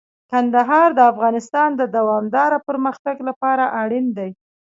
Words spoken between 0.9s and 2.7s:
د افغانستان د دوامداره